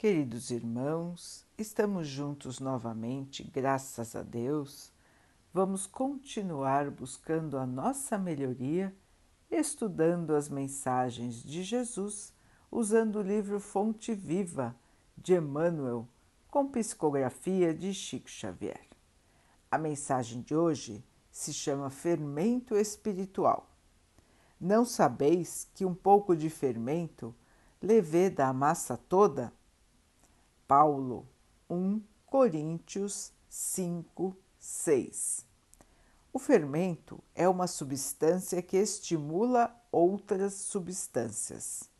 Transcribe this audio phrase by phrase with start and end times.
[0.00, 4.90] Queridos irmãos, estamos juntos novamente, graças a Deus.
[5.52, 8.96] Vamos continuar buscando a nossa melhoria,
[9.50, 12.32] estudando as mensagens de Jesus,
[12.70, 14.74] usando o livro Fonte Viva
[15.18, 16.08] de Emmanuel,
[16.50, 18.86] com psicografia de Chico Xavier.
[19.70, 23.68] A mensagem de hoje se chama Fermento Espiritual.
[24.58, 27.34] Não sabeis que um pouco de fermento
[27.82, 29.52] leveda a massa toda?
[30.70, 31.26] Paulo
[31.68, 35.44] 1 Coríntios 5, 6.
[36.32, 41.90] O fermento é uma substância que estimula outras substâncias.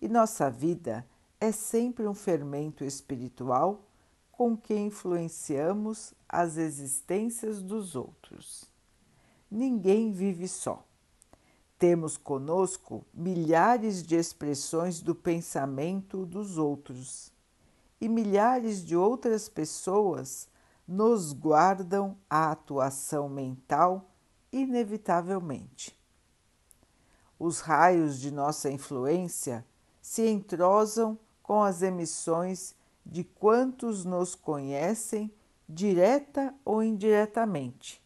[0.00, 1.04] E nossa vida
[1.40, 3.84] é sempre um fermento espiritual
[4.30, 8.70] com que influenciamos as existências dos outros.
[9.50, 10.86] Ninguém vive só.
[11.76, 17.33] Temos conosco milhares de expressões do pensamento dos outros
[18.04, 20.46] e milhares de outras pessoas
[20.86, 24.10] nos guardam a atuação mental
[24.52, 25.98] inevitavelmente.
[27.38, 29.64] Os raios de nossa influência
[30.02, 32.74] se entrosam com as emissões
[33.06, 35.32] de quantos nos conhecem
[35.66, 38.04] direta ou indiretamente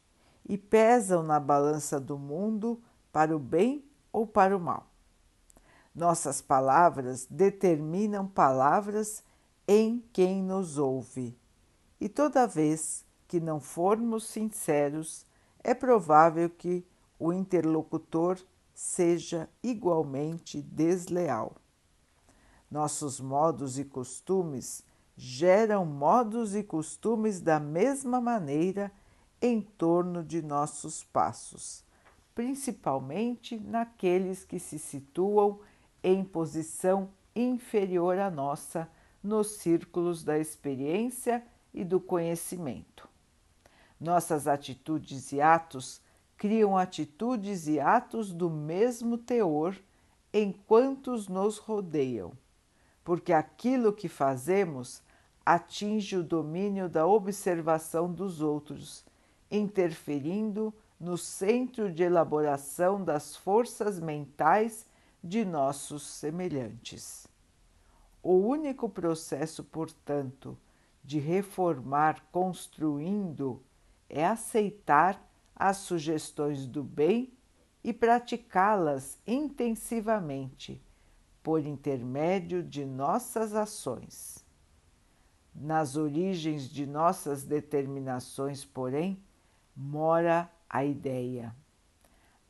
[0.49, 2.81] e pesam na balança do mundo
[3.11, 4.87] para o bem ou para o mal.
[5.93, 9.27] Nossas palavras determinam palavras
[9.69, 11.37] em quem nos ouve.
[12.01, 15.27] E toda vez que não formos sinceros,
[15.63, 16.87] é provável que
[17.19, 18.39] o interlocutor
[18.73, 21.57] seja igualmente desleal.
[22.71, 24.83] Nossos modos e costumes
[25.15, 28.91] geram modos e costumes da mesma maneira
[29.43, 31.85] em torno de nossos passos,
[32.35, 35.61] principalmente naqueles que se situam
[36.03, 38.89] em posição inferior à nossa
[39.29, 43.09] nos círculos da experiência e do conhecimento.
[44.01, 46.01] Nossas atitudes e atos
[46.37, 49.77] criam atitudes e atos do mesmo teor
[50.33, 52.33] enquanto nos rodeiam,
[53.05, 55.03] porque aquilo que fazemos
[55.45, 59.05] atinge o domínio da observação dos outros,
[59.51, 64.87] interferindo no centro de elaboração das forças mentais
[65.23, 67.28] de nossos semelhantes.
[68.23, 70.59] O único processo, portanto,
[71.03, 73.63] de reformar construindo
[74.09, 77.33] é aceitar as sugestões do bem
[77.83, 80.83] e praticá-las intensivamente
[81.43, 84.45] por intermédio de nossas ações.
[85.55, 89.23] Nas origens de nossas determinações, porém,
[89.75, 91.55] mora a ideia.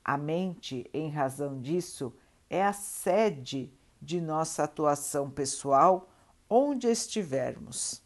[0.05, 2.13] A mente, em razão disso,
[2.51, 6.09] é a sede de nossa atuação pessoal
[6.49, 8.03] onde estivermos.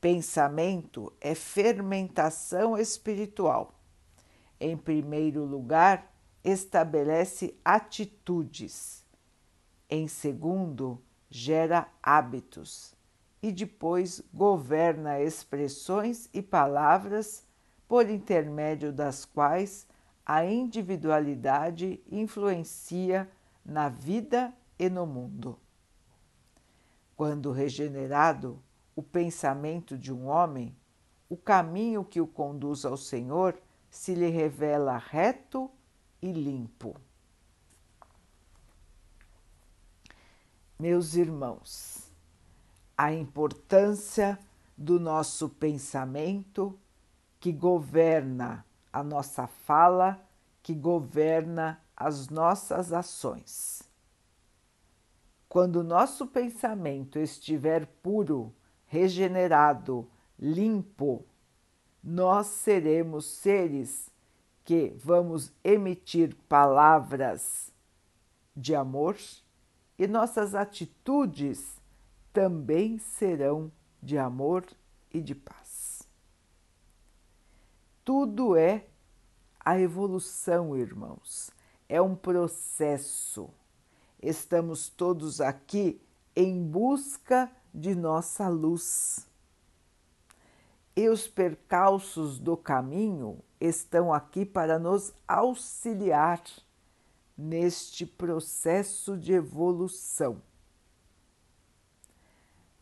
[0.00, 3.74] Pensamento é fermentação espiritual.
[4.60, 6.12] Em primeiro lugar,
[6.42, 9.04] estabelece atitudes.
[9.90, 12.94] Em segundo, gera hábitos
[13.42, 17.44] e depois governa expressões e palavras
[17.86, 19.86] por intermédio das quais
[20.24, 23.30] a individualidade influencia
[23.64, 25.58] na vida e no mundo.
[27.16, 28.62] Quando regenerado
[28.94, 30.76] o pensamento de um homem,
[31.28, 35.70] o caminho que o conduz ao Senhor se lhe revela reto
[36.22, 36.94] e limpo.
[40.78, 42.12] Meus irmãos,
[42.96, 44.38] a importância
[44.76, 46.78] do nosso pensamento
[47.40, 50.24] que governa a nossa fala,
[50.62, 53.87] que governa as nossas ações.
[55.48, 58.54] Quando nosso pensamento estiver puro,
[58.86, 61.24] regenerado, limpo,
[62.02, 64.10] nós seremos seres
[64.62, 67.72] que vamos emitir palavras
[68.54, 69.16] de amor
[69.98, 71.80] e nossas atitudes
[72.32, 73.72] também serão
[74.02, 74.66] de amor
[75.10, 76.02] e de paz.
[78.04, 78.86] Tudo é
[79.58, 81.50] a evolução, irmãos,
[81.88, 83.50] é um processo
[84.22, 86.00] estamos todos aqui
[86.34, 89.26] em busca de nossa luz.
[90.96, 96.42] E os percalços do caminho estão aqui para nos auxiliar
[97.36, 100.42] neste processo de evolução.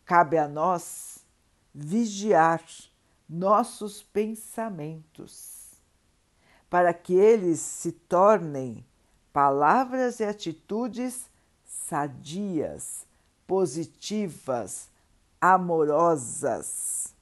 [0.05, 1.19] Cabe a nós
[1.75, 2.65] vigiar
[3.29, 5.73] nossos pensamentos
[6.71, 8.85] para que eles se tornem
[9.37, 11.29] palavras e atitudes
[11.63, 13.07] sadias,
[13.47, 14.89] positivas,
[15.39, 17.15] amorosas.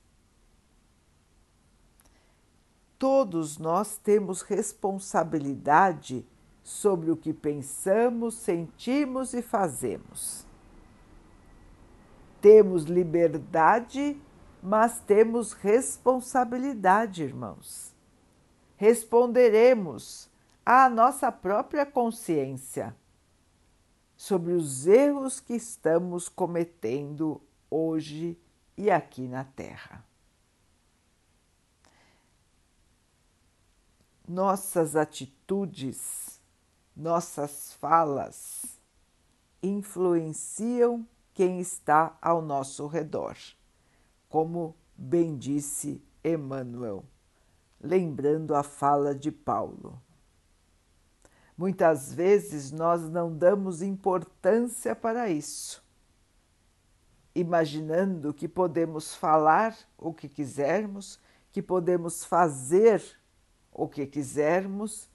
[2.96, 6.24] Todos nós temos responsabilidade
[6.62, 10.46] sobre o que pensamos, sentimos e fazemos.
[12.40, 14.16] Temos liberdade,
[14.62, 17.92] mas temos responsabilidade, irmãos.
[18.76, 20.32] Responderemos
[20.64, 22.96] à nossa própria consciência
[24.16, 28.38] sobre os erros que estamos cometendo hoje
[28.76, 30.04] e aqui na Terra.
[34.26, 36.40] Nossas atitudes,
[36.96, 38.80] nossas falas
[39.62, 43.36] influenciam quem está ao nosso redor,
[44.28, 47.04] como bem disse Emmanuel,
[47.80, 50.00] lembrando a fala de Paulo.
[51.56, 55.84] Muitas vezes nós não damos importância para isso,
[57.32, 61.20] imaginando que podemos falar o que quisermos,
[61.52, 63.00] que podemos fazer
[63.70, 65.08] o que quisermos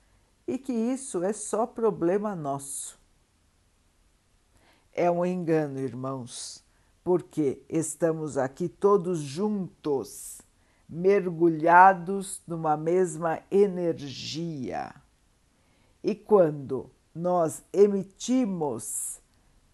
[0.47, 2.97] e que isso é só problema nosso.
[4.93, 6.63] É um engano, irmãos,
[7.03, 10.41] porque estamos aqui todos juntos,
[10.87, 14.93] mergulhados numa mesma energia
[16.03, 19.21] e quando nós emitimos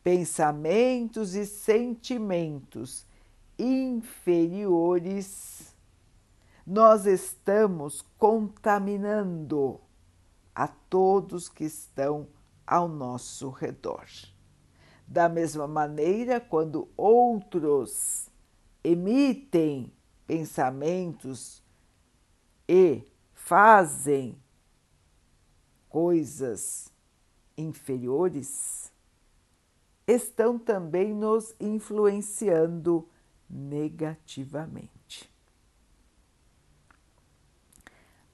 [0.04, 3.06] pensamentos e sentimentos
[3.57, 5.25] inferiores,
[6.66, 9.80] nós estamos contaminando
[10.54, 12.27] a todos que estão
[12.66, 14.06] ao nosso redor.
[15.07, 18.30] Da mesma maneira, quando outros
[18.83, 19.94] emitem
[20.25, 21.62] pensamentos
[22.68, 24.36] e fazem
[25.96, 26.92] coisas
[27.58, 28.92] inferiores
[30.06, 33.08] estão também nos influenciando
[33.50, 35.32] negativamente.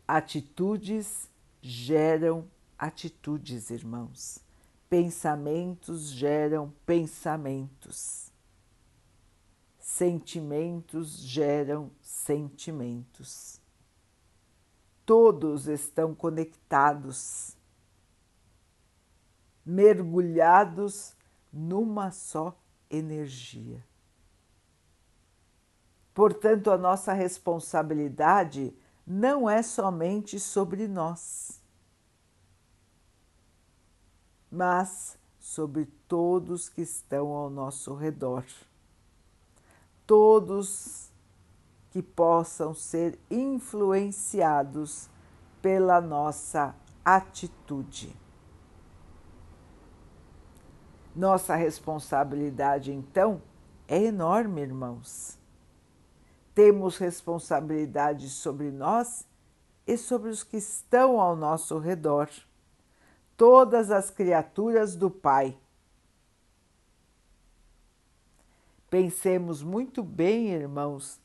[0.08, 1.30] Atitudes
[1.62, 2.50] geram
[2.80, 4.40] atitudes, irmãos.
[4.90, 8.32] Pensamentos geram pensamentos.
[9.78, 13.61] Sentimentos geram sentimentos
[15.12, 17.58] todos estão conectados,
[19.66, 21.18] mergulhados
[21.52, 22.58] numa só
[22.90, 23.86] energia.
[26.14, 28.74] Portanto, a nossa responsabilidade
[29.06, 31.62] não é somente sobre nós,
[34.50, 38.46] mas sobre todos que estão ao nosso redor.
[40.08, 41.01] Todos
[41.92, 45.10] que possam ser influenciados
[45.62, 46.74] pela nossa
[47.04, 48.16] atitude.
[51.14, 53.42] Nossa responsabilidade, então,
[53.88, 55.38] é enorme, irmãos.
[56.56, 59.28] Temos responsabilidade sobre nós
[59.86, 62.30] e sobre os que estão ao nosso redor,
[63.36, 65.58] todas as criaturas do Pai.
[68.90, 71.20] Pensemos muito bem, irmãos,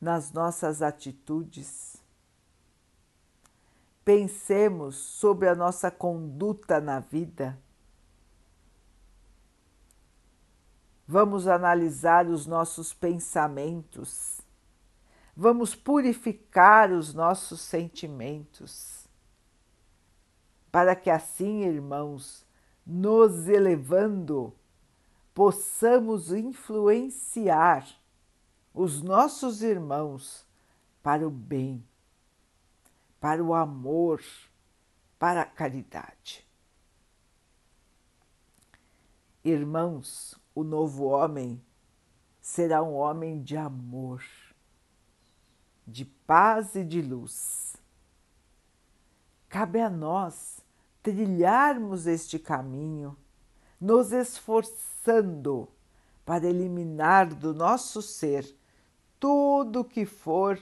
[0.00, 2.02] nas nossas atitudes.
[4.04, 7.58] Pensemos sobre a nossa conduta na vida.
[11.06, 14.40] Vamos analisar os nossos pensamentos.
[15.36, 19.06] Vamos purificar os nossos sentimentos.
[20.72, 22.46] Para que assim, irmãos,
[22.86, 24.54] nos elevando,
[25.34, 27.99] possamos influenciar
[28.72, 30.46] os nossos irmãos
[31.02, 31.84] para o bem,
[33.20, 34.22] para o amor,
[35.18, 36.46] para a caridade.
[39.44, 41.60] Irmãos, o novo homem
[42.40, 44.22] será um homem de amor,
[45.86, 47.76] de paz e de luz.
[49.48, 50.60] Cabe a nós
[51.02, 53.16] trilharmos este caminho,
[53.80, 55.68] nos esforçando
[56.24, 58.59] para eliminar do nosso ser
[59.20, 60.60] tudo que for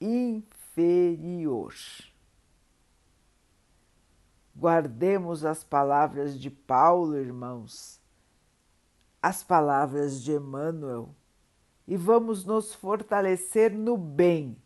[0.00, 1.74] inferior.
[4.56, 8.00] Guardemos as palavras de Paulo, irmãos,
[9.20, 11.14] as palavras de Emmanuel,
[11.86, 14.56] e vamos nos fortalecer no bem,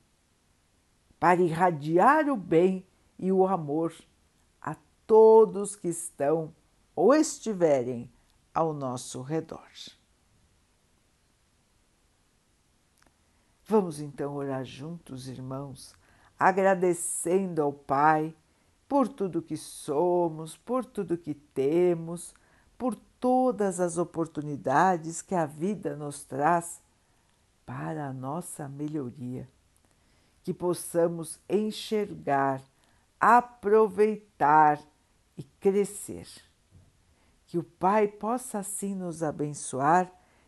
[1.18, 2.86] para irradiar o bem
[3.18, 3.94] e o amor
[4.60, 6.54] a todos que estão
[6.94, 8.10] ou estiverem
[8.52, 9.70] ao nosso redor.
[13.72, 15.94] Vamos então orar juntos, irmãos,
[16.38, 18.36] agradecendo ao Pai
[18.86, 22.34] por tudo que somos, por tudo que temos,
[22.76, 26.82] por todas as oportunidades que a vida nos traz
[27.64, 29.48] para a nossa melhoria,
[30.44, 32.60] que possamos enxergar,
[33.18, 34.78] aproveitar
[35.34, 36.28] e crescer.
[37.46, 40.12] Que o Pai possa assim nos abençoar